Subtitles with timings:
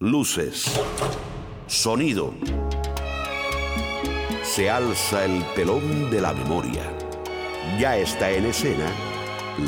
[0.00, 0.80] Luces.
[1.66, 2.32] Sonido.
[4.44, 6.84] Se alza el telón de la memoria.
[7.80, 8.86] Ya está en escena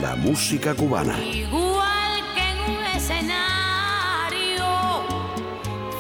[0.01, 1.19] la música cubana.
[1.19, 4.67] Igual que en un escenario,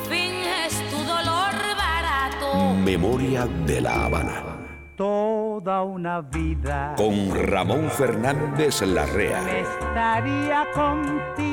[0.09, 2.75] finges tu dolor barato.
[2.85, 4.45] Memoria de la Habana.
[4.95, 6.95] Toda una vida.
[6.97, 9.59] Con Ramón Fernández Larrea.
[9.59, 11.50] Estaría contigo.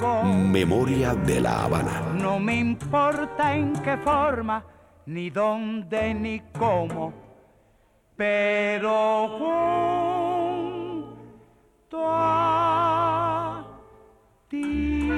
[0.00, 2.00] Memoria de la Habana.
[2.14, 4.64] No me importa en qué forma,
[5.04, 7.12] ni dónde, ni cómo.
[8.16, 9.28] Pero
[11.02, 13.66] junto a
[14.48, 15.10] ti.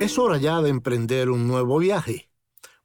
[0.00, 2.30] Es hora ya de emprender un nuevo viaje.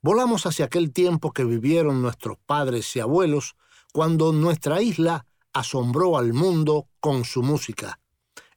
[0.01, 3.55] Volamos hacia aquel tiempo que vivieron nuestros padres y abuelos
[3.93, 7.99] cuando nuestra isla asombró al mundo con su música.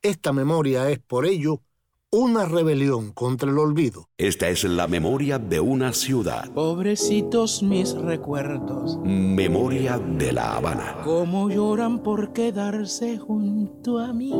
[0.02, 1.62] Esta memoria es por ello
[2.10, 4.08] una rebelión contra el olvido.
[4.16, 6.50] Esta es la memoria de una ciudad.
[6.52, 8.98] Pobrecitos mis recuerdos.
[9.04, 10.98] Memoria de la Habana.
[11.04, 14.32] Cómo lloran por quedarse junto a mí.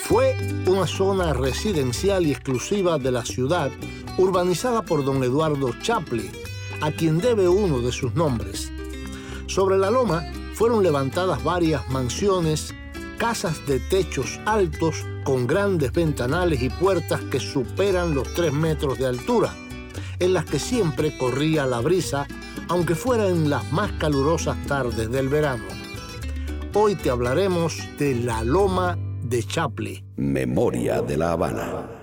[0.00, 3.70] Fue una zona residencial y exclusiva de la ciudad,
[4.18, 6.30] urbanizada por don Eduardo Chaplin,
[6.82, 8.70] a quien debe uno de sus nombres.
[9.46, 12.74] Sobre la loma fueron levantadas varias mansiones,
[13.18, 19.06] casas de techos altos con grandes ventanales y puertas que superan los tres metros de
[19.06, 19.54] altura,
[20.18, 22.26] en las que siempre corría la brisa,
[22.68, 25.64] aunque fuera en las más calurosas tardes del verano.
[26.74, 30.04] Hoy te hablaremos de la loma de Chaplin.
[30.16, 32.01] Memoria de la Habana.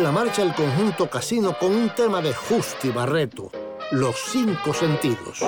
[0.00, 3.50] La marcha el conjunto casino con un tema de Justi Barreto,
[3.92, 5.40] Los Cinco Sentidos.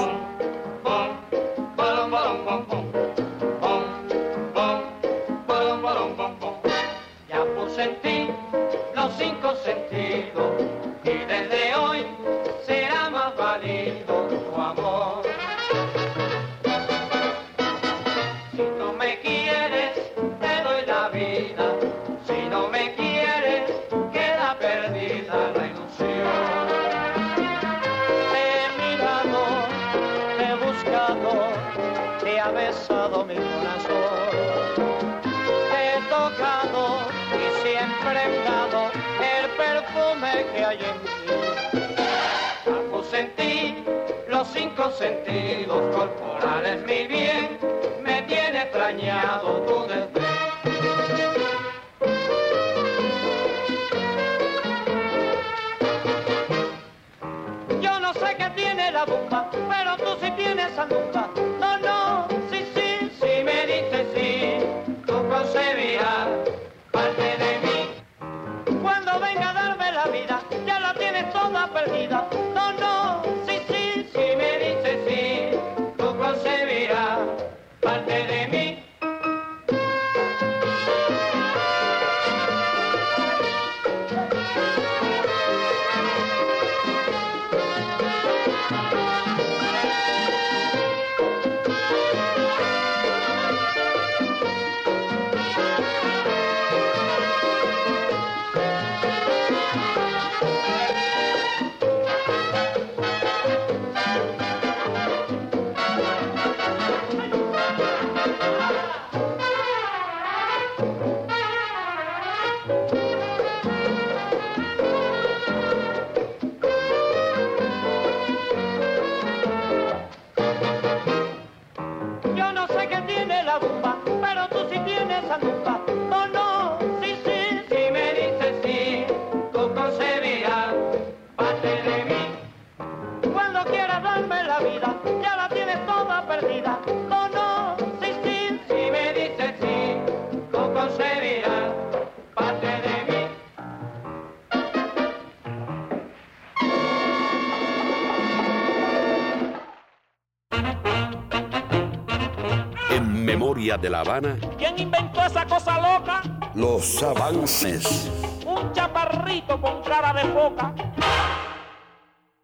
[153.83, 156.23] De la Habana, ¿Quién inventó esa cosa loca?
[156.55, 158.09] los avances.
[158.47, 160.75] Un chaparrito con cara de foca.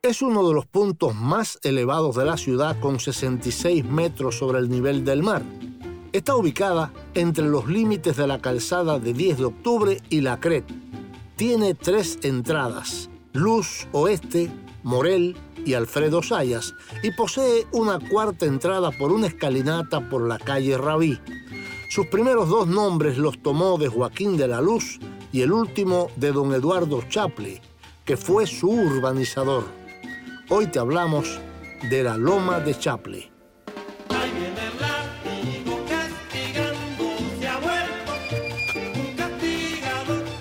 [0.03, 4.69] Es uno de los puntos más elevados de la ciudad con 66 metros sobre el
[4.69, 5.43] nivel del mar.
[6.13, 10.65] Está ubicada entre los límites de la calzada de 10 de octubre y la Cret,
[11.37, 14.51] tiene tres entradas, Luz Oeste,
[14.83, 20.77] Morel y Alfredo Sayas, y posee una cuarta entrada por una escalinata por la calle
[20.79, 21.21] Rabí.
[21.91, 24.99] Sus primeros dos nombres los tomó de Joaquín de la Luz
[25.33, 27.61] y el último de don Eduardo Chapley,
[28.05, 29.65] que fue su urbanizador.
[30.51, 31.41] Hoy te hablamos
[31.91, 33.31] de la Loma de castigador.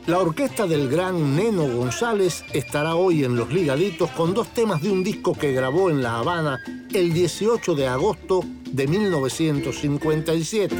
[0.08, 4.92] La orquesta del gran Neno González estará hoy en Los Ligaditos con dos temas de
[4.92, 6.60] un disco que grabó en La Habana
[6.92, 10.76] el 18 de agosto de 1957.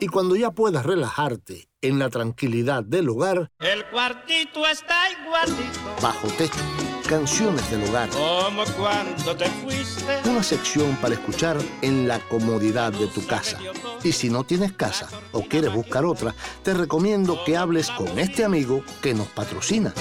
[0.00, 6.28] Y cuando ya puedas relajarte en la tranquilidad del hogar, El cuartito está igualito bajo
[6.28, 6.60] techo,
[7.04, 10.20] canciones del hogar, como cuando te fuiste.
[10.28, 13.58] una sección para escuchar en la comodidad de tu casa.
[14.02, 18.44] Y si no tienes casa o quieres buscar otra, te recomiendo que hables con este
[18.44, 19.94] amigo que nos patrocina.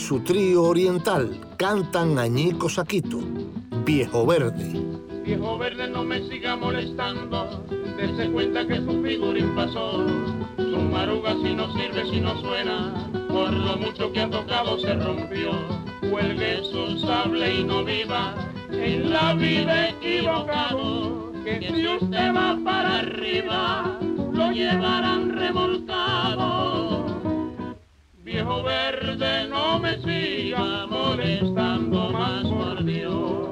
[0.01, 3.19] Su trío oriental cantan Añico Saquito,
[3.85, 4.81] Viejo Verde.
[5.23, 7.63] Viejo verde no me siga molestando.
[7.97, 10.03] Dese cuenta que su figurín pasó.
[10.57, 13.07] Su maruga si no sirve, si no suena.
[13.29, 15.51] Por lo mucho que ha tocado se rompió.
[16.09, 18.33] Cuelgue su sable y no viva.
[18.71, 21.31] En la vida equivocado.
[21.43, 23.99] Que si usted va para arriba,
[24.33, 26.60] lo llevarán remolcado.
[28.41, 33.51] Viejo verde, no me siga molestando más, por Dios.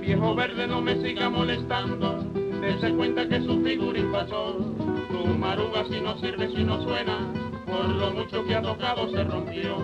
[0.00, 2.23] Viejo verde, no me siga molestando.
[2.74, 4.56] Dese cuenta que su figurín pasó.
[5.08, 7.18] Tu maruga si no sirve, si no suena.
[7.66, 9.76] Por lo mucho que ha tocado se rompió.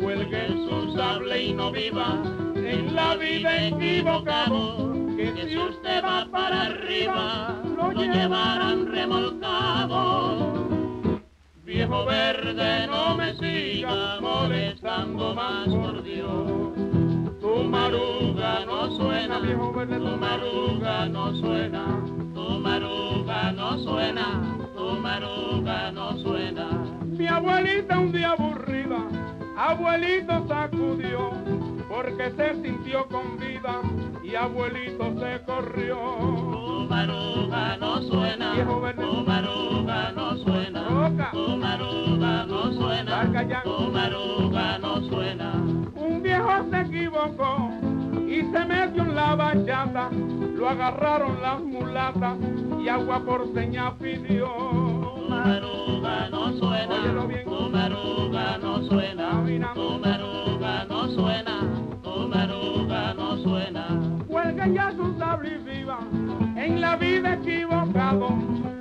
[0.00, 2.22] Cuelgue su sable y no viva.
[2.54, 4.94] En la vida equivocado.
[5.16, 10.68] Que si usted va para arriba, lo llevarán remolcado.
[11.64, 16.52] Viejo verde, no me siga molestando más, por Dios.
[17.40, 22.15] Tu maruga no suena, viejo verde, tu maruga no suena.
[23.56, 24.42] No suena,
[24.76, 26.68] tu maruga no suena.
[27.02, 28.98] Mi abuelita un día aburrida
[29.56, 31.30] Abuelito sacudió
[31.88, 33.80] porque se sintió con vida
[34.22, 35.96] y abuelito se corrió.
[36.20, 38.52] Tu maruga no suena,
[38.94, 45.52] tu maruga no suena, tu maruga no suena, tu maruga no suena.
[45.94, 47.85] Un viejo se equivocó
[48.36, 52.36] y se metió en la bachata, lo agarraron las mulatas
[52.78, 54.46] y agua por seña pidió.
[55.28, 56.96] Maruga no suena,
[57.44, 59.42] tu maruga no suena,
[59.74, 61.60] tu maruga no suena,
[62.02, 63.86] tu maruga no suena.
[64.28, 65.98] Cuelga ya su sable y viva,
[66.56, 68.28] en la vida equivocado,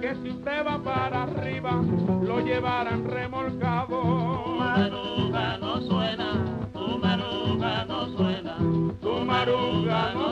[0.02, 1.82] que si usted va para arriba,
[2.24, 4.02] lo llevarán remolcado.
[4.44, 5.75] Tu maruga no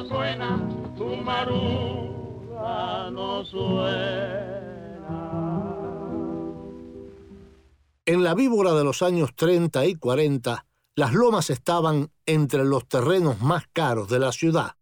[0.08, 0.68] suena,
[0.98, 4.54] tu maruga no suena.
[8.06, 13.42] En la víbora de los años 30 y 40, las lomas estaban entre los terrenos
[13.42, 14.76] más caros de la ciudad.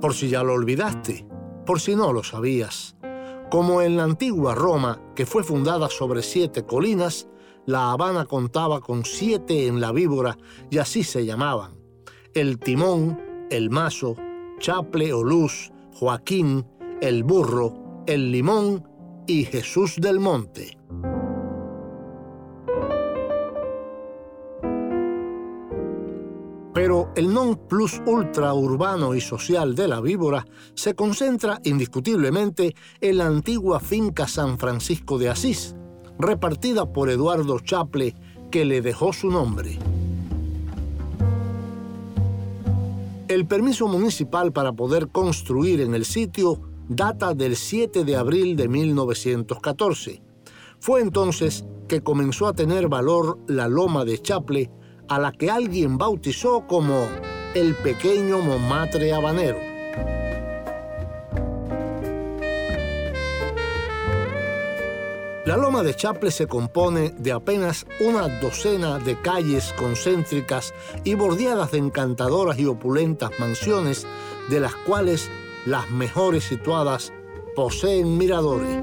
[0.00, 1.26] Por si ya lo olvidaste,
[1.64, 2.96] por si no lo sabías,
[3.52, 7.28] como en la antigua Roma, que fue fundada sobre siete colinas,
[7.66, 10.38] La Habana contaba con siete en la víbora
[10.70, 11.76] y así se llamaban.
[12.32, 14.16] El Timón, el Mazo,
[14.58, 16.66] Chaple o Luz, Joaquín,
[17.02, 17.74] el Burro,
[18.06, 18.88] el Limón
[19.26, 20.78] y Jesús del Monte.
[26.82, 33.18] Pero el non plus ultra urbano y social de la víbora se concentra indiscutiblemente en
[33.18, 35.76] la antigua finca San Francisco de Asís,
[36.18, 38.16] repartida por Eduardo Chaple,
[38.50, 39.78] que le dejó su nombre.
[43.28, 48.66] El permiso municipal para poder construir en el sitio data del 7 de abril de
[48.66, 50.20] 1914.
[50.80, 54.68] Fue entonces que comenzó a tener valor la loma de Chaple,
[55.14, 57.06] a la que alguien bautizó como
[57.54, 59.58] el pequeño Montmartre habanero.
[65.44, 70.72] La loma de Chaple se compone de apenas una docena de calles concéntricas
[71.04, 74.06] y bordeadas de encantadoras y opulentas mansiones,
[74.48, 75.28] de las cuales
[75.66, 77.12] las mejores situadas
[77.54, 78.82] poseen miradores.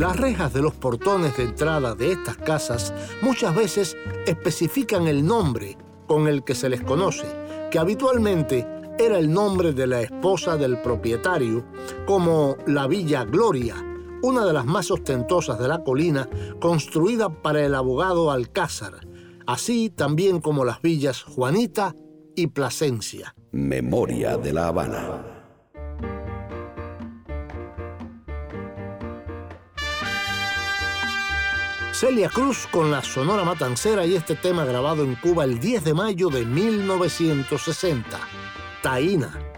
[0.00, 5.76] Las rejas de los portones de entrada de estas casas muchas veces especifican el nombre
[6.06, 7.26] con el que se les conoce,
[7.70, 8.66] que habitualmente
[8.98, 11.66] era el nombre de la esposa del propietario,
[12.06, 13.74] como la Villa Gloria,
[14.22, 16.30] una de las más ostentosas de la colina,
[16.62, 19.06] construida para el abogado Alcázar,
[19.46, 21.94] así también como las villas Juanita
[22.34, 23.34] y Plasencia.
[23.52, 25.39] Memoria de la Habana.
[32.00, 35.92] Celia Cruz con la Sonora Matancera y este tema grabado en Cuba el 10 de
[35.92, 38.18] mayo de 1960.
[38.80, 39.49] Taína.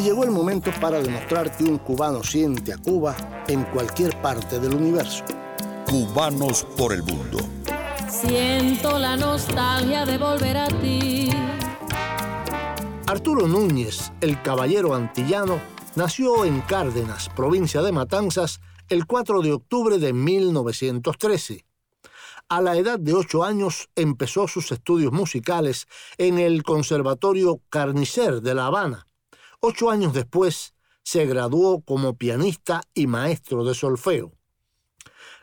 [0.10, 3.16] llegó el momento para demostrar que un cubano siente a Cuba
[3.48, 5.24] en cualquier parte del universo.
[5.88, 7.38] Cubanos por el mundo.
[8.10, 11.30] Siento la nostalgia de volver a ti.
[13.06, 15.62] Arturo Núñez, el caballero antillano,
[15.96, 21.66] nació en Cárdenas, provincia de Matanzas, el 4 de octubre de 1913.
[22.50, 25.86] A la edad de ocho años empezó sus estudios musicales
[26.18, 29.06] en el Conservatorio Carnicer de La Habana.
[29.62, 30.74] Ocho años después
[31.04, 34.32] se graduó como pianista y maestro de solfeo.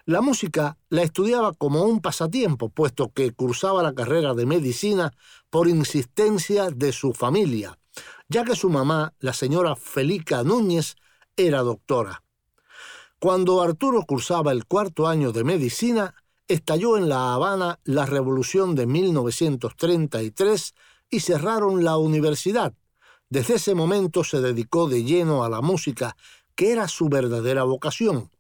[0.07, 5.13] La música la estudiaba como un pasatiempo, puesto que cursaba la carrera de medicina
[5.51, 7.79] por insistencia de su familia,
[8.29, 10.97] ya que su mamá, la señora Felica Núñez,
[11.37, 12.23] era doctora.
[13.19, 16.15] Cuando Arturo cursaba el cuarto año de medicina,
[16.49, 20.75] estalló en La Habana la revolución de 1933
[21.11, 22.73] y cerraron la universidad.
[23.29, 26.17] Desde ese momento se dedicó de lleno a la música,
[26.55, 28.31] que era su verdadera vocación.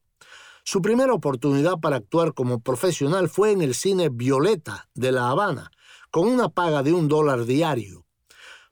[0.64, 5.70] Su primera oportunidad para actuar como profesional fue en el cine Violeta de La Habana,
[6.10, 8.06] con una paga de un dólar diario.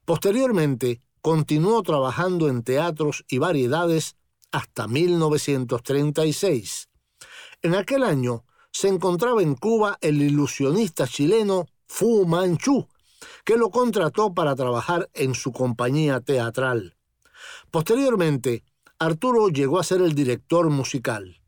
[0.05, 4.17] Posteriormente, continuó trabajando en teatros y variedades
[4.53, 6.89] hasta 1936.
[7.63, 12.87] En aquel año se encontraba en Cuba el ilusionista chileno Fu Manchu,
[13.45, 16.97] que lo contrató para trabajar en su compañía teatral.
[17.71, 18.65] Posteriormente,
[18.99, 21.41] Arturo llegó a ser el director musical.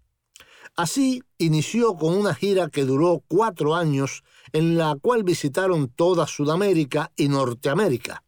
[0.77, 7.13] Así inició con una gira que duró cuatro años, en la cual visitaron toda Sudamérica
[7.17, 8.23] y Norteamérica.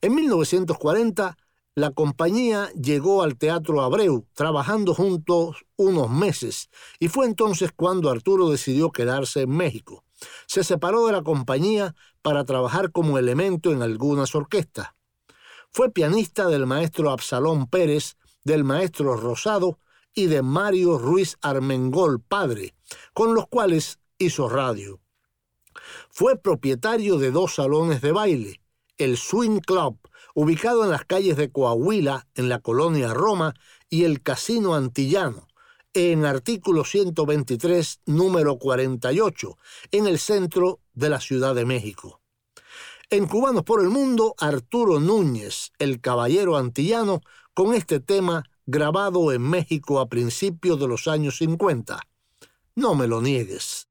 [0.00, 1.36] En 1940,
[1.76, 8.50] la compañía llegó al Teatro Abreu, trabajando juntos unos meses, y fue entonces cuando Arturo
[8.50, 10.04] decidió quedarse en México.
[10.46, 14.88] Se separó de la compañía para trabajar como elemento en algunas orquestas.
[15.70, 19.78] Fue pianista del maestro Absalón Pérez, del maestro Rosado
[20.14, 22.74] y de Mario Ruiz Armengol padre,
[23.14, 25.00] con los cuales hizo radio.
[26.10, 28.60] Fue propietario de dos salones de baile,
[28.98, 29.98] el Swing Club,
[30.34, 33.54] ubicado en las calles de Coahuila, en la colonia Roma,
[33.88, 35.48] y el Casino Antillano,
[35.94, 39.58] en artículo 123, número 48,
[39.90, 42.20] en el centro de la Ciudad de México.
[43.10, 47.20] En Cubanos por el Mundo, Arturo Núñez, el caballero antillano,
[47.54, 52.00] con este tema grabado en México a principios de los años 50.
[52.76, 53.88] No me lo niegues.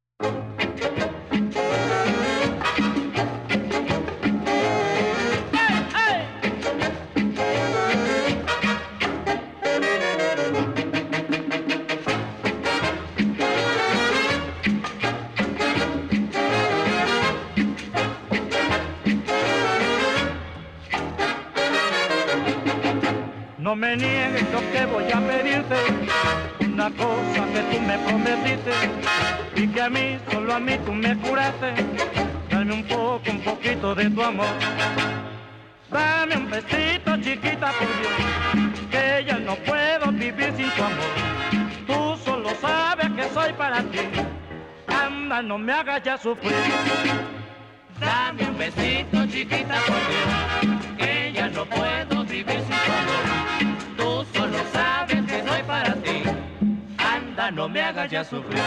[23.80, 25.76] Me niegues lo que voy a pedirte,
[26.66, 28.74] una cosa que tú me prometiste
[29.56, 31.74] y que a mí, solo a mí tú me curaste.
[32.50, 34.48] Dame un poco, un poquito de tu amor.
[35.90, 41.14] Dame un besito chiquita por Dios, que ya no puedo vivir sin tu amor.
[41.88, 44.02] Tú solo sabes que soy para ti.
[44.88, 46.52] Anda, no me hagas ya sufrir.
[48.02, 53.59] Dame un besito chiquita por Dios, que ya no puedo vivir sin tu amor.
[57.60, 58.58] No me hagas ya sufrir.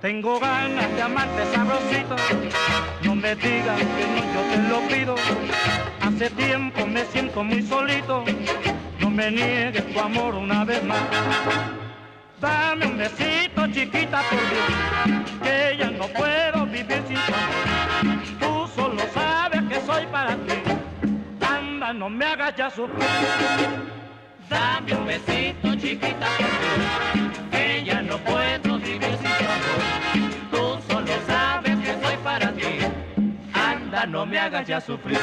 [0.00, 2.16] Tengo ganas de amarte sabrosito,
[3.28, 5.14] me digas que no, yo te lo pido.
[6.00, 8.24] Hace tiempo me siento muy solito,
[9.00, 11.02] no me niegues tu amor una vez más.
[12.40, 14.68] Dame un besito chiquita por Dios,
[15.42, 17.32] que ya no puedo vivir sin tu.
[18.40, 20.58] Tú solo sabes que soy para ti,
[21.46, 23.08] anda, no me hagas ya sufrir.
[24.48, 28.67] Dame un besito chiquita por que ya no puedo
[34.06, 35.18] no me hagas ya sufrir.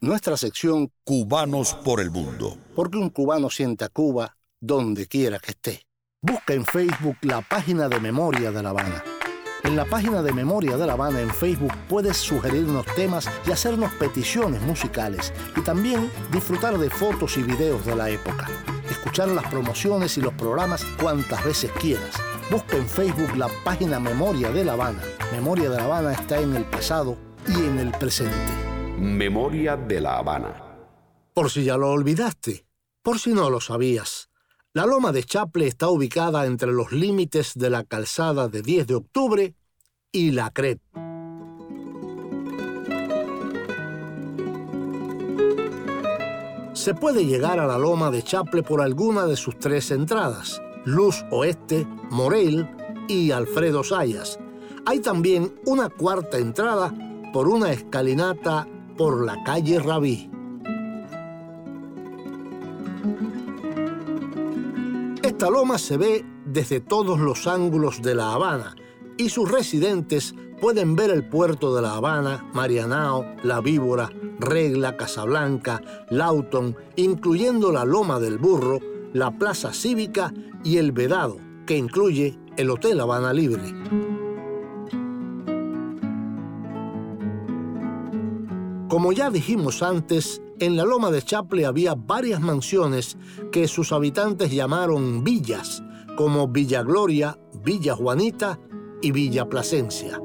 [0.00, 2.56] Nuestra sección Cubanos por el Mundo.
[2.74, 5.82] Porque un cubano siente a Cuba donde quiera que esté.
[6.20, 9.02] Busca en Facebook la página de Memoria de La Habana.
[9.64, 13.92] En la página de Memoria de La Habana en Facebook puedes sugerirnos temas y hacernos
[13.94, 18.48] peticiones musicales y también disfrutar de fotos y videos de la época.
[18.90, 22.14] Escuchar las promociones y los programas cuantas veces quieras.
[22.50, 25.02] Busca en Facebook la página Memoria de La Habana.
[25.32, 27.16] Memoria de La Habana está en el pasado
[27.48, 28.75] y en el presente.
[28.98, 30.62] Memoria de La Habana.
[31.34, 32.66] Por si ya lo olvidaste,
[33.02, 34.30] por si no lo sabías.
[34.72, 38.94] La Loma de Chaple está ubicada entre los límites de la calzada de 10 de
[38.94, 39.54] octubre
[40.12, 40.80] y la Cret.
[46.72, 51.22] Se puede llegar a la Loma de Chaple por alguna de sus tres entradas, Luz
[51.30, 52.66] Oeste, Morel
[53.08, 54.38] y Alfredo Sayas.
[54.86, 56.94] Hay también una cuarta entrada
[57.32, 60.30] por una escalinata por la calle Rabí.
[65.22, 68.74] Esta loma se ve desde todos los ángulos de La Habana
[69.18, 75.82] y sus residentes pueden ver el puerto de La Habana, Marianao, La Víbora, Regla, Casablanca,
[76.10, 78.80] Lauton, incluyendo la Loma del Burro,
[79.12, 80.32] la Plaza Cívica
[80.64, 84.15] y el Vedado, que incluye el Hotel Habana Libre.
[88.96, 93.18] Como ya dijimos antes, en la Loma de Chaple había varias mansiones
[93.52, 95.82] que sus habitantes llamaron villas,
[96.16, 98.58] como Villa Gloria, Villa Juanita
[99.02, 100.18] y Villa Plasencia.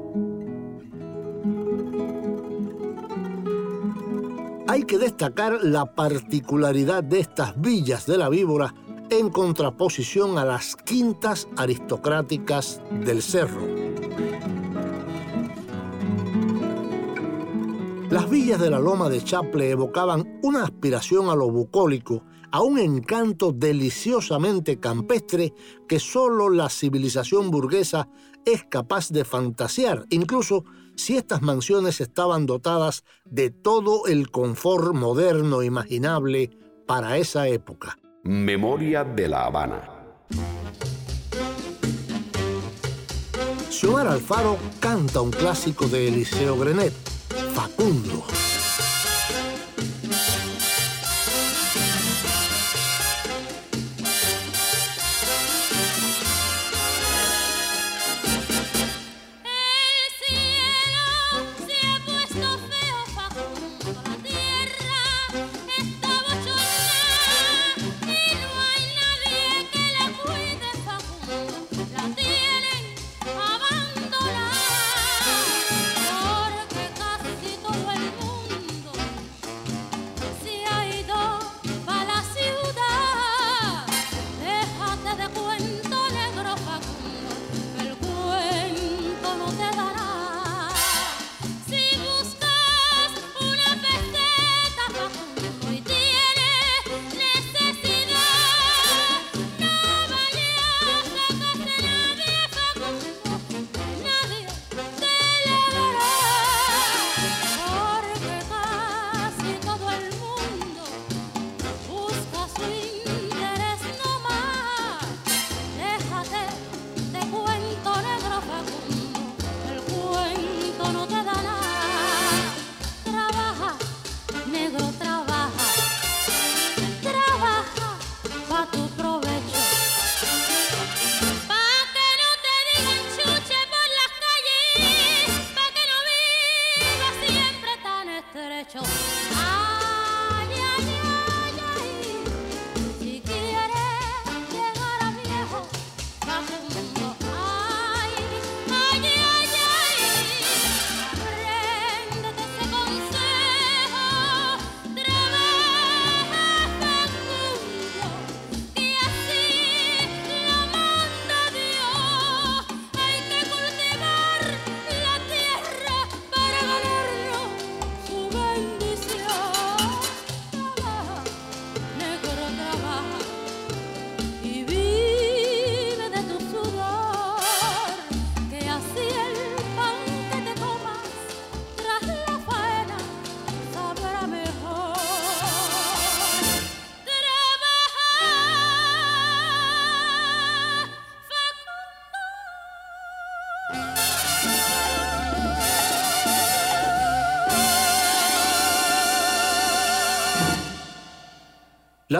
[4.68, 8.74] Hay que destacar la particularidad de estas villas de la víbora
[9.10, 13.60] en contraposición a las quintas aristocráticas del cerro.
[18.12, 22.78] Las villas de la Loma de Chaple evocaban una aspiración a lo bucólico, a un
[22.78, 25.54] encanto deliciosamente campestre
[25.88, 28.10] que solo la civilización burguesa
[28.44, 35.62] es capaz de fantasear, incluso si estas mansiones estaban dotadas de todo el confort moderno
[35.62, 36.50] imaginable
[36.86, 37.96] para esa época.
[38.24, 39.88] Memoria de La Habana.
[43.70, 46.92] Xiomara Alfaro canta un clásico de Eliseo Grenet,
[47.32, 48.51] Facundo.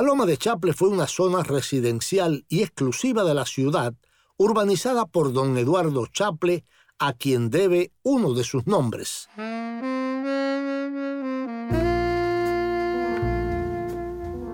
[0.02, 3.94] La Loma de Chaple fue una zona residencial y exclusiva de la ciudad,
[4.36, 6.64] urbanizada por don Eduardo Chaple,
[6.98, 9.28] a quien debe uno de sus nombres.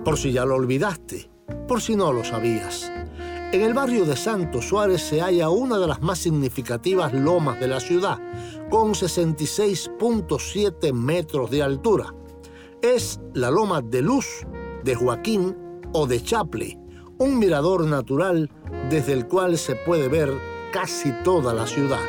[0.04, 1.30] Por si ya lo olvidaste,
[1.66, 2.92] por si no lo sabías.
[3.50, 7.68] En el barrio de Santo Suárez se halla una de las más significativas lomas de
[7.68, 8.18] la ciudad,
[8.68, 12.14] con 66.7 metros de altura.
[12.82, 14.44] Es la Loma de Luz
[14.84, 15.56] de Joaquín
[15.92, 16.78] o de Chaple,
[17.18, 18.50] un mirador natural
[18.90, 20.32] desde el cual se puede ver
[20.72, 22.04] casi toda la ciudad.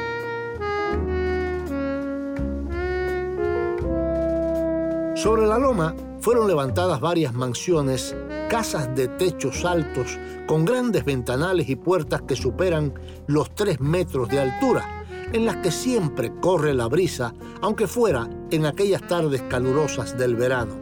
[5.15, 8.15] Sobre la loma fueron levantadas varias mansiones,
[8.49, 12.93] casas de techos altos, con grandes ventanales y puertas que superan
[13.27, 18.65] los tres metros de altura, en las que siempre corre la brisa, aunque fuera en
[18.65, 20.75] aquellas tardes calurosas del verano.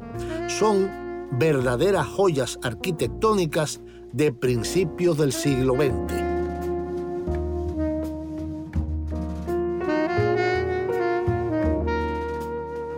[0.48, 3.82] Son verdaderas joyas arquitectónicas
[4.14, 6.14] de principios del siglo XX.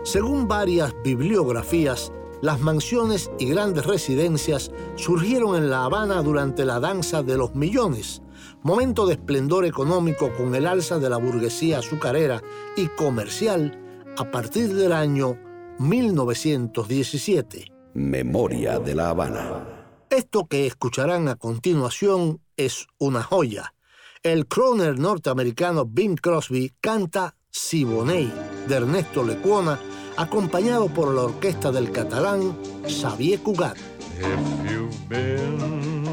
[0.04, 2.12] Según varias bibliografías,
[2.42, 8.22] las mansiones y grandes residencias surgieron en La Habana durante la danza de los millones,
[8.62, 12.42] momento de esplendor económico con el alza de la burguesía azucarera
[12.76, 13.78] y comercial
[14.16, 15.38] a partir del año
[15.78, 17.79] 1917.
[17.94, 20.06] Memoria de la Habana.
[20.10, 23.74] Esto que escucharán a continuación es una joya.
[24.22, 28.32] El croner norteamericano Bing Crosby canta Siboney
[28.68, 29.78] de Ernesto Lecuona,
[30.16, 33.76] acompañado por la orquesta del catalán Xavier Cugat.
[34.18, 36.04] If you've been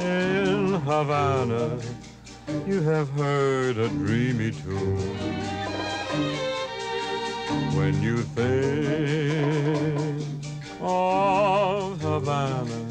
[0.00, 1.76] in Havana,
[2.66, 5.55] you have heard a dreamy tune.
[7.76, 8.56] When you think
[10.80, 12.88] of Havana,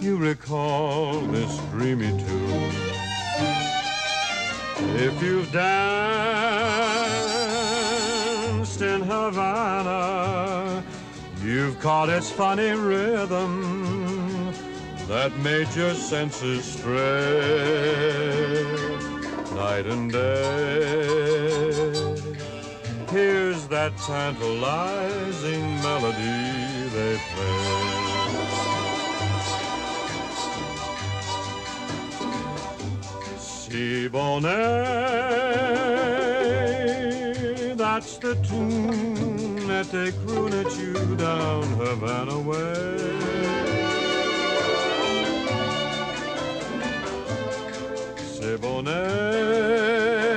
[0.00, 2.72] you recall this dreamy tune.
[4.96, 5.70] If you've danced
[8.82, 10.82] in Havana,
[11.40, 14.52] you've caught its funny rhythm
[15.06, 16.96] that made your senses stray
[19.54, 21.97] night and day.
[23.10, 27.98] Here's that tantalizing melody they play.
[33.38, 34.50] Si bonnet,
[37.78, 42.98] that's the tune that they croon at you down Havana way.
[48.18, 50.27] Si bonnet,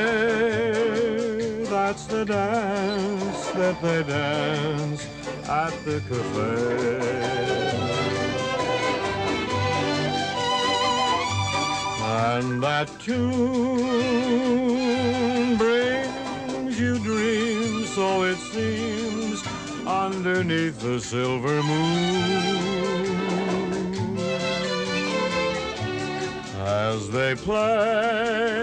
[1.92, 5.06] that's the dance that they dance
[5.50, 7.02] at the cafe.
[12.02, 13.18] And that tune
[15.58, 19.44] brings you dreams, so it seems,
[19.86, 23.18] underneath the silver moon.
[26.56, 28.62] As they play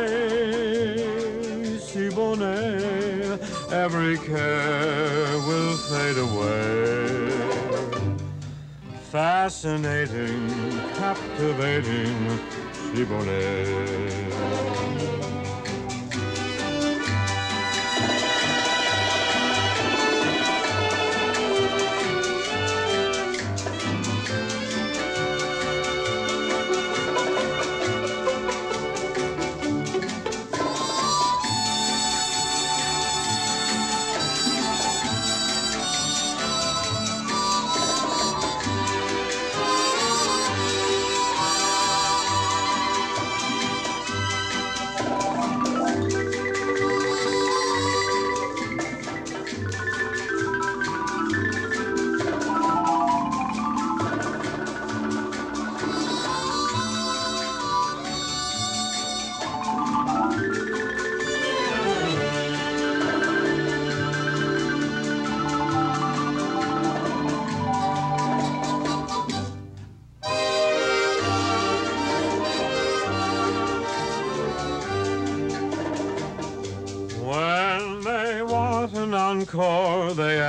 [3.72, 7.30] Every care will fade away.
[9.10, 10.48] Fascinating,
[10.94, 12.14] captivating
[12.72, 14.06] Siboney.
[14.14, 14.27] When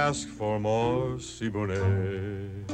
[0.07, 2.65] ask for more Siboney.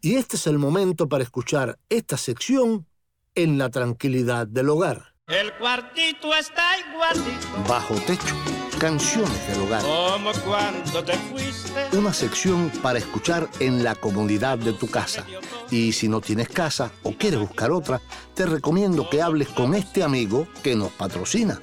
[0.00, 2.86] Y este es el momento para escuchar esta sección
[3.34, 5.14] en la tranquilidad del hogar.
[5.26, 8.34] El cuartito está igualito Bajo techo.
[8.78, 9.82] Canciones del Hogar.
[9.82, 11.96] Como cuando te fuiste.
[11.96, 15.24] Una sección para escuchar en la comodidad de tu casa.
[15.70, 18.02] Y si no tienes casa o quieres buscar otra,
[18.34, 21.58] te recomiendo que hables con este amigo que nos patrocina.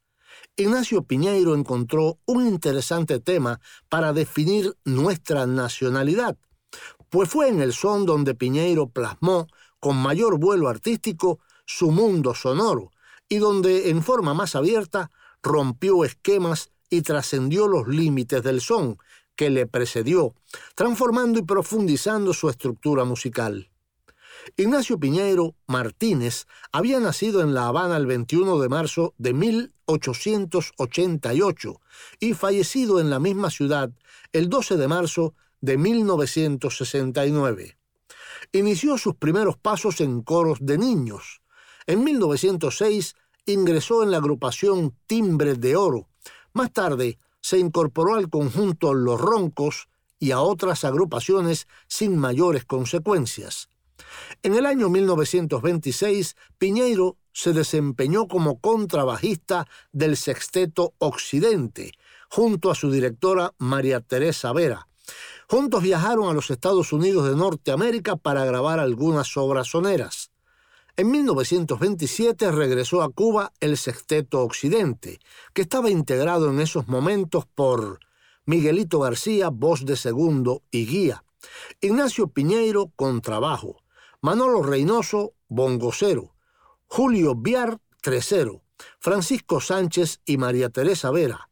[0.56, 6.36] Ignacio Piñeiro encontró un interesante tema para definir nuestra nacionalidad,
[7.10, 9.46] pues fue en el son donde Piñeiro plasmó
[9.78, 12.90] con mayor vuelo artístico su mundo sonoro
[13.28, 15.12] y donde en forma más abierta
[15.44, 18.98] rompió esquemas y trascendió los límites del son
[19.36, 20.34] que le precedió,
[20.74, 23.70] transformando y profundizando su estructura musical.
[24.54, 31.80] Ignacio Piñeiro Martínez había nacido en La Habana el 21 de marzo de 1888
[32.20, 33.90] y fallecido en la misma ciudad
[34.32, 37.76] el 12 de marzo de 1969.
[38.52, 41.42] Inició sus primeros pasos en coros de niños.
[41.86, 46.08] En 1906 ingresó en la agrupación Timbre de Oro.
[46.52, 53.68] Más tarde se incorporó al conjunto Los Roncos y a otras agrupaciones sin mayores consecuencias.
[54.42, 61.92] En el año 1926, Piñeiro se desempeñó como contrabajista del Sexteto Occidente,
[62.28, 64.88] junto a su directora María Teresa Vera.
[65.48, 70.30] Juntos viajaron a los Estados Unidos de Norteamérica para grabar algunas obras soneras.
[70.96, 75.18] En 1927 regresó a Cuba el Sexteto Occidente,
[75.52, 78.00] que estaba integrado en esos momentos por
[78.46, 81.22] Miguelito García, voz de segundo y guía,
[81.80, 83.76] Ignacio Piñeiro, contrabajo,
[84.26, 86.34] Manolo Reynoso, bongocero,
[86.88, 88.64] Julio Biar, tresero,
[88.98, 91.48] Francisco Sánchez y María Teresa Vera.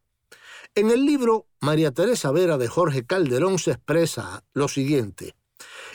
[0.75, 5.37] En el libro María Teresa Vera de Jorge Calderón se expresa lo siguiente.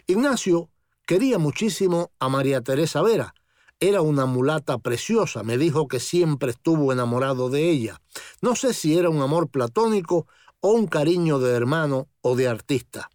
[0.08, 0.70] Ignacio
[1.06, 3.36] quería muchísimo a María Teresa Vera.
[3.82, 8.00] Era una mulata preciosa, me dijo que siempre estuvo enamorado de ella.
[8.42, 10.28] No sé si era un amor platónico
[10.62, 13.10] o un cariño de hermano o de artista.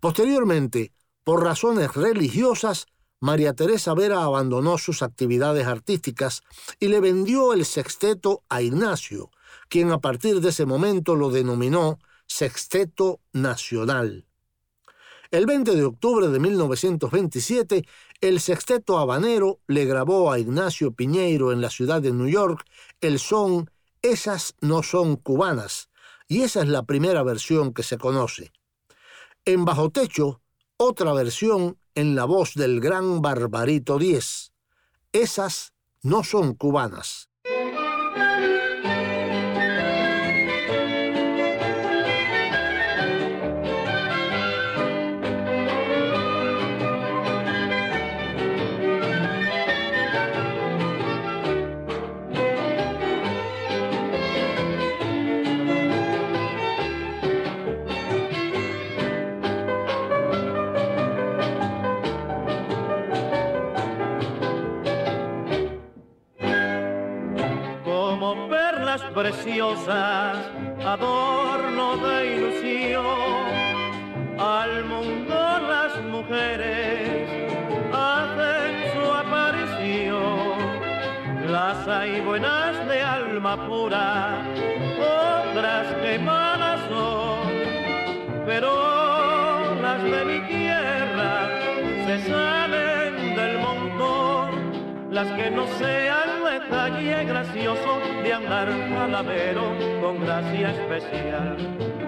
[0.00, 0.92] Posteriormente,
[1.24, 2.86] por razones religiosas,
[3.20, 6.42] María Teresa Vera abandonó sus actividades artísticas
[6.78, 9.30] y le vendió el sexteto a Ignacio,
[9.68, 14.26] quien a partir de ese momento lo denominó Sexteto Nacional.
[15.30, 17.88] El 20 de octubre de 1927,
[18.20, 22.64] el sexteto habanero le grabó a Ignacio Piñeiro en la ciudad de New York
[23.00, 23.70] el son
[24.02, 25.88] Esas no son cubanas,
[26.28, 28.52] y esa es la primera versión que se conoce.
[29.44, 30.40] En Bajo Techo,
[30.76, 34.52] otra versión en la voz del gran Barbarito 10.
[35.12, 37.30] Esas no son cubanas.
[69.14, 70.36] Preciosas,
[70.84, 73.04] adorno de ilusión.
[74.38, 77.28] Al mundo las mujeres
[77.92, 80.64] hacen su aparición.
[81.48, 84.42] Las hay buenas de alma pura,
[84.98, 87.52] otras que malas son,
[88.44, 91.48] pero las de mi tierra
[92.06, 99.64] se salen del montón, las que no sean detalle gracioso de andar calavero
[100.00, 101.56] con gracia especial.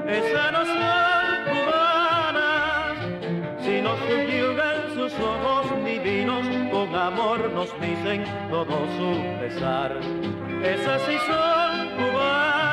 [0.07, 2.97] Esas no son cubanas,
[3.65, 9.99] si nos subyugan sus ojos divinos, con amor nos dicen todo su pesar.
[10.63, 12.66] Esas sí son cubanas.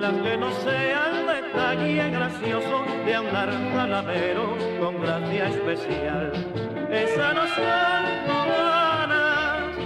[0.00, 6.32] las que no sean detalle gracioso de andar talavero con gracia especial.
[6.90, 9.76] Esa no son cubanas,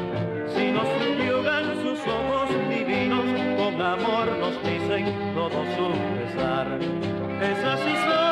[0.55, 3.25] si nos subyugan sus ojos divinos,
[3.57, 5.05] con amor nos dicen
[5.35, 6.79] todo su pesar.
[7.43, 8.24] Esas sí son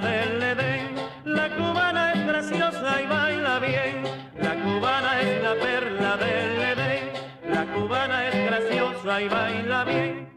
[0.00, 4.04] del Edén, la cubana es graciosa y baila bien.
[4.38, 7.10] La cubana es la perla del Edén,
[7.48, 10.32] la cubana es graciosa y baila bien.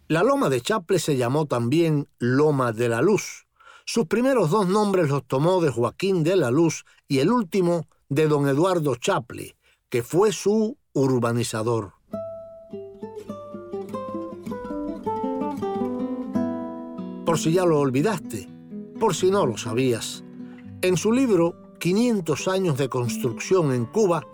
[0.09, 3.47] La loma de Chaple se llamó también Loma de la Luz.
[3.85, 8.27] Sus primeros dos nombres los tomó de Joaquín de la Luz y el último de
[8.27, 9.55] don Eduardo Chaple,
[9.89, 11.93] que fue su urbanizador.
[17.33, 18.47] Por si ya lo olvidaste,
[18.99, 20.23] por si no lo sabías.
[20.83, 24.27] En su libro 500 años de construcción en Cuba,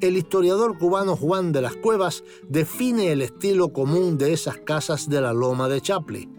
[0.00, 5.20] el historiador cubano Juan de las Cuevas define el estilo común de esas casas de
[5.20, 6.30] la Loma de Chaple.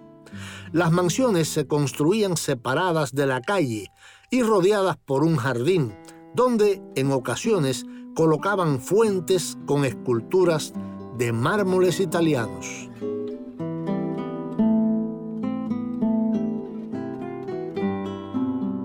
[0.71, 3.91] Las mansiones se construían separadas de la calle
[4.31, 5.93] y rodeadas por un jardín,
[6.33, 10.73] donde en ocasiones colocaban fuentes con esculturas
[11.19, 12.89] de mármoles italianos.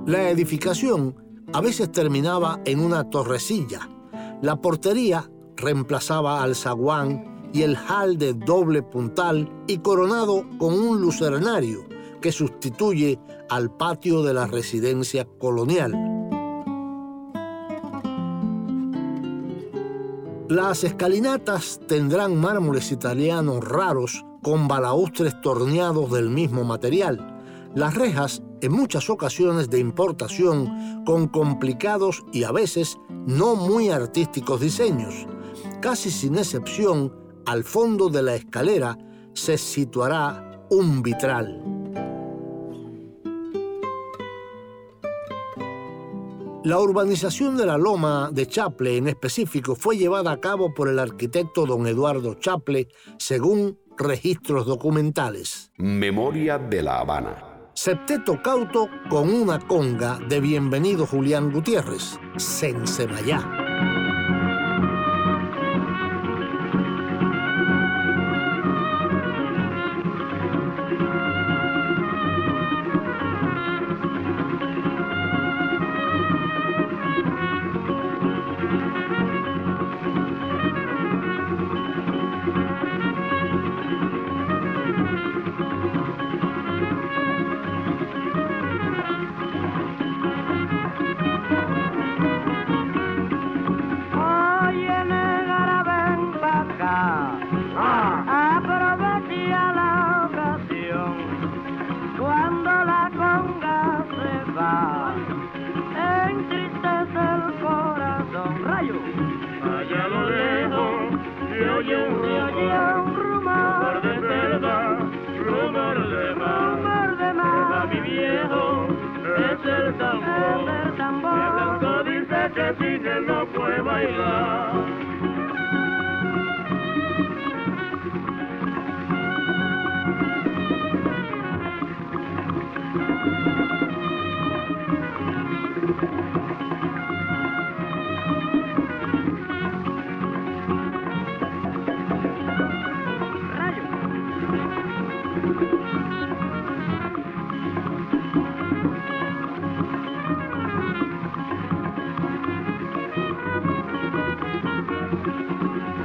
[0.06, 1.14] La edificación
[1.52, 3.88] a veces terminaba en una torrecilla.
[4.42, 11.00] La portería reemplazaba al zaguán y el hall de doble puntal y coronado con un
[11.00, 11.86] lucernario
[12.20, 15.92] que sustituye al patio de la residencia colonial.
[20.48, 27.40] Las escalinatas tendrán mármoles italianos raros con balaustres torneados del mismo material.
[27.76, 32.96] Las rejas, en muchas ocasiones de importación, con complicados y a veces
[33.26, 35.26] no muy artísticos diseños.
[35.80, 37.12] Casi sin excepción,
[37.44, 38.96] al fondo de la escalera
[39.34, 41.60] se situará un vitral.
[46.64, 51.00] La urbanización de la Loma de Chaple en específico fue llevada a cabo por el
[51.00, 52.86] arquitecto don Eduardo Chaple
[53.18, 55.72] según registros documentales.
[55.78, 57.51] Memoria de la Habana.
[57.84, 63.71] Septeto cauto con una conga de bienvenido Julián Gutiérrez, Sensemayá.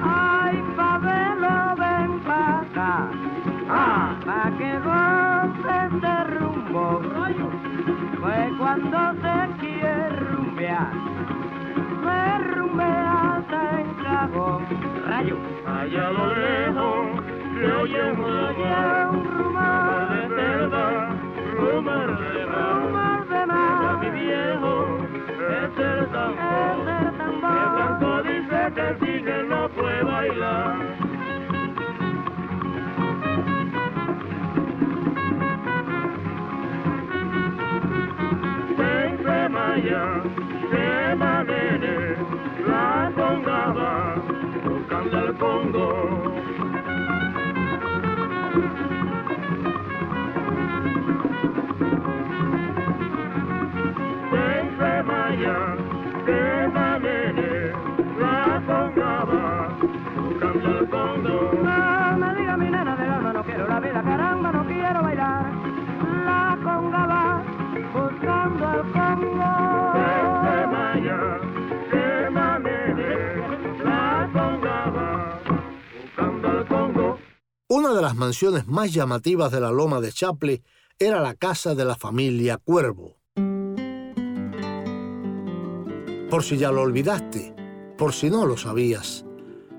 [0.04, 3.10] Ay, Pabelo, ven pa' acá,
[3.70, 7.02] ah, pa' que goces de rumbo.
[8.20, 10.92] Fue cuando se quiere rumbear,
[12.04, 13.44] se rumbea
[13.80, 14.66] en cajón.
[15.08, 17.06] Rayo, Allá lo lejos
[17.60, 21.10] se oye un rumor, un rumor de verdad,
[21.58, 22.17] rumor
[28.88, 29.47] Happy
[77.88, 80.62] Una de las mansiones más llamativas de la loma de Chaple
[81.00, 83.16] era la casa de la familia Cuervo.
[86.30, 87.56] Por si ya lo olvidaste,
[87.98, 89.24] por si no lo sabías,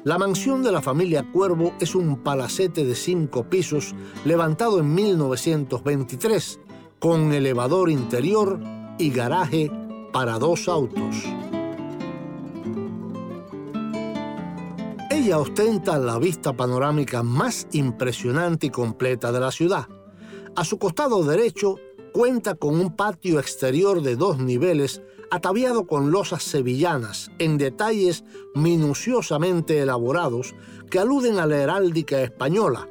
[0.04, 3.94] la mansión de la familia Cuervo es un palacete de cinco pisos
[4.24, 6.60] levantado en 1923,
[6.98, 8.58] con elevador interior
[8.98, 9.70] y garaje
[10.14, 11.26] para dos autos.
[15.36, 19.86] Ostenta la vista panorámica más impresionante y completa de la ciudad.
[20.56, 21.76] A su costado derecho
[22.14, 28.24] cuenta con un patio exterior de dos niveles ataviado con losas sevillanas en detalles
[28.54, 30.54] minuciosamente elaborados
[30.90, 32.88] que aluden a la heráldica española,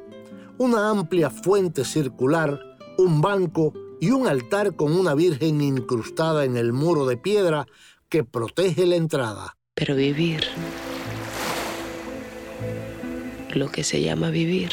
[0.58, 2.60] una amplia fuente circular,
[2.98, 7.66] un banco y un altar con una virgen incrustada en el muro de piedra
[8.08, 9.56] que protege la entrada.
[9.74, 10.44] Pero vivir,
[13.54, 14.70] lo que se llama vivir,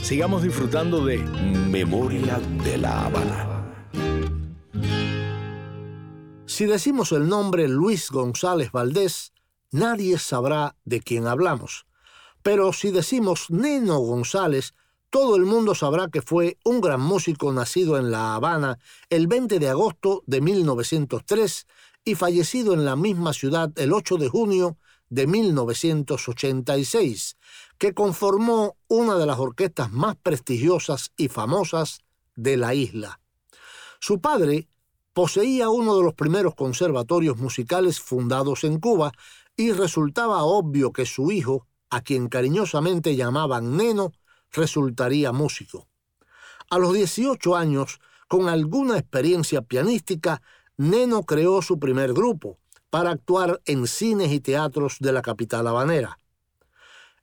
[0.00, 3.50] sigamos disfrutando de Memoria de la Habana.
[6.46, 9.32] Si decimos el nombre Luis González Valdés,
[9.72, 11.86] nadie sabrá de quién hablamos.
[12.44, 14.74] Pero si decimos Neno González,
[15.08, 18.78] todo el mundo sabrá que fue un gran músico nacido en La Habana
[19.08, 21.66] el 20 de agosto de 1903
[22.04, 24.76] y fallecido en la misma ciudad el 8 de junio
[25.08, 27.38] de 1986,
[27.78, 32.00] que conformó una de las orquestas más prestigiosas y famosas
[32.36, 33.20] de la isla.
[34.00, 34.68] Su padre
[35.14, 39.12] poseía uno de los primeros conservatorios musicales fundados en Cuba
[39.56, 44.12] y resultaba obvio que su hijo, a quien cariñosamente llamaban Neno,
[44.52, 45.86] resultaría músico.
[46.68, 50.42] A los 18 años, con alguna experiencia pianística,
[50.76, 52.58] Neno creó su primer grupo
[52.90, 56.18] para actuar en cines y teatros de la capital habanera.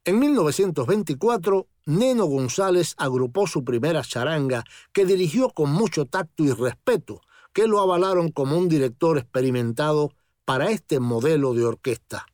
[0.05, 4.63] En 1924, Neno González agrupó su primera charanga,
[4.93, 10.13] que dirigió con mucho tacto y respeto, que lo avalaron como un director experimentado
[10.45, 12.25] para este modelo de orquesta.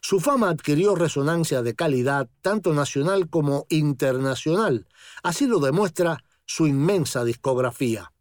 [0.00, 4.86] Su fama adquirió resonancia de calidad tanto nacional como internacional,
[5.22, 8.12] así lo demuestra su inmensa discografía.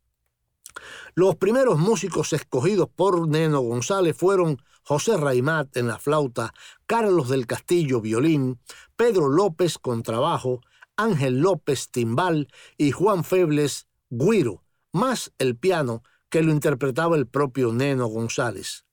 [1.14, 6.54] Los primeros músicos escogidos por Neno González fueron José Raimat en la flauta,
[6.86, 8.60] Carlos del Castillo violín,
[8.96, 10.62] Pedro López contrabajo,
[10.98, 17.72] Ángel López timbal y Juan Febles guiro, más el piano que lo interpretaba el propio
[17.72, 18.85] Neno González.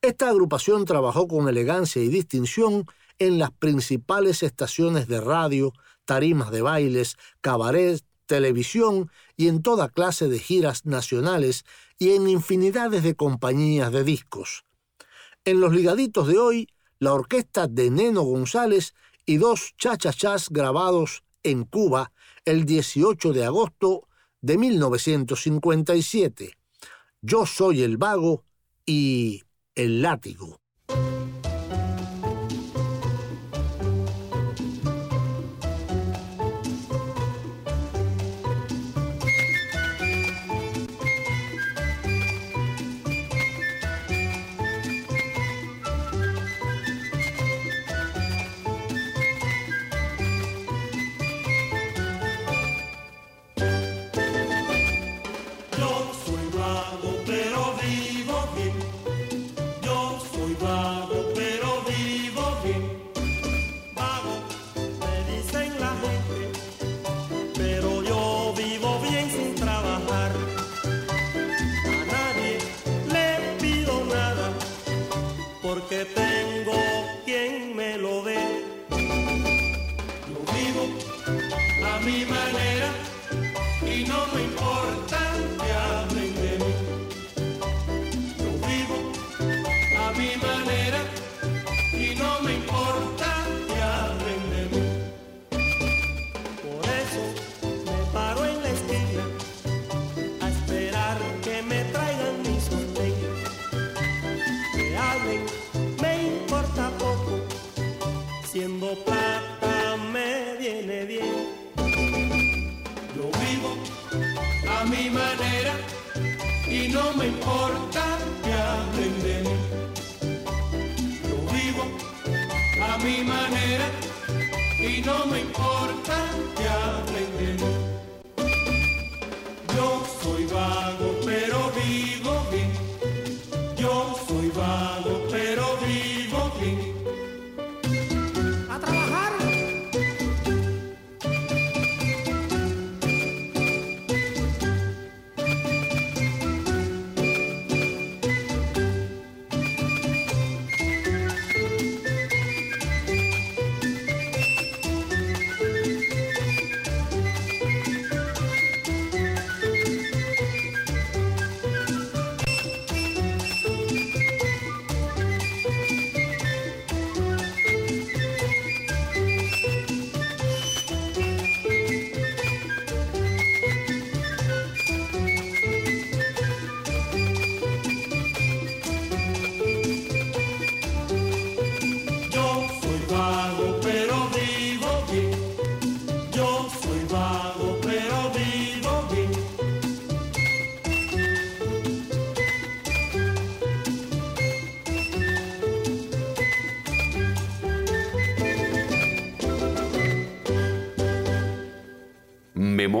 [0.00, 2.86] Esta agrupación trabajó con elegancia y distinción
[3.18, 5.72] en las principales estaciones de radio,
[6.04, 11.64] tarimas de bailes, cabarets, televisión y en toda clase de giras nacionales
[11.98, 14.64] y en infinidades de compañías de discos.
[15.44, 16.68] En los ligaditos de hoy,
[17.00, 18.94] la orquesta de Neno González
[19.26, 22.12] y dos chachachás grabados en Cuba
[22.44, 24.06] el 18 de agosto
[24.42, 26.56] de 1957.
[27.20, 28.44] Yo soy el vago
[28.86, 29.42] y
[29.78, 30.60] el látigo.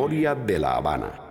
[0.08, 1.27] De la Habana.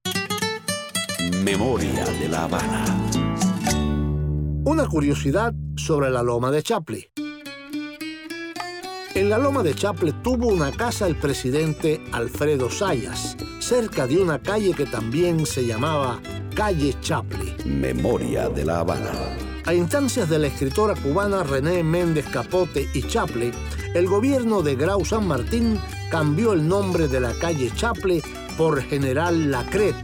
[1.45, 2.87] Memoria de la Habana.
[4.65, 7.11] Una curiosidad sobre la Loma de Chapley.
[9.15, 14.41] En la Loma de Chaple tuvo una casa el presidente Alfredo Sayas, cerca de una
[14.41, 16.19] calle que también se llamaba
[16.55, 17.41] Calle Chaple.
[17.65, 19.13] Memoria de la Habana.
[19.65, 23.53] A instancias de la escritora cubana René Méndez Capote y Chaple,
[23.95, 25.79] el gobierno de Grau San Martín
[26.11, 28.23] cambió el nombre de la calle Chaple
[28.57, 29.95] por General Lacret,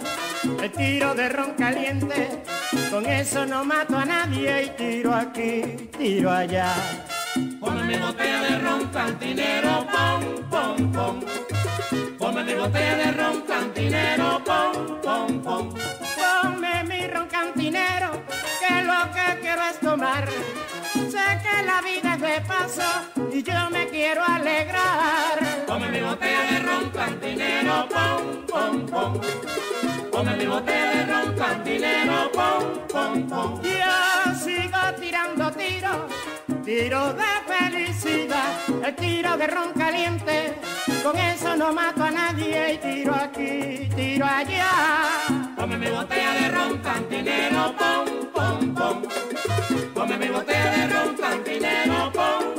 [0.63, 2.43] el tiro de ron caliente,
[2.91, 6.75] con eso no mato a nadie y tiro aquí, tiro allá.
[7.61, 11.46] Ponme mi botella de ron cantinero, pom, pom, pom.
[12.37, 15.75] Ponme mi botella de ron cantinero, pom, pom, pom.
[16.19, 18.11] Ponme mi ron cantinero,
[18.61, 20.29] que lo que quiero es tomar.
[20.93, 22.83] Sé que la vida es de paso
[23.33, 25.65] y yo me quiero alegrar.
[25.67, 29.21] Ponme mi botella de ron cantinero, pom, pom, pom.
[30.13, 33.63] Ponme mi botella de ron cantinero, pom, pom, pom.
[33.63, 36.13] Yo sigo tirando tiros,
[36.67, 38.51] tiro de felicidad,
[38.85, 40.55] el tiro de ron caliente.
[41.05, 44.73] Con eso no mato a nadie y tiro aquí, tiro allá.
[45.57, 49.03] Ponme mi botella de ron cantinero, pom, pom, pom.
[49.95, 52.56] Ponme mi botella de ron cantinero, pom,